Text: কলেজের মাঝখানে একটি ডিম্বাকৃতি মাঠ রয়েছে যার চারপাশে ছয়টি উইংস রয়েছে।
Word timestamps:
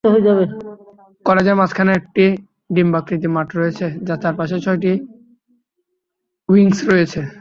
কলেজের 1.25 1.55
মাঝখানে 1.55 1.91
একটি 1.93 2.25
ডিম্বাকৃতি 2.75 3.27
মাঠ 3.35 3.47
রয়েছে 3.55 3.85
যার 4.07 4.19
চারপাশে 4.23 4.57
ছয়টি 4.65 4.93
উইংস 6.49 6.77
রয়েছে। 6.91 7.21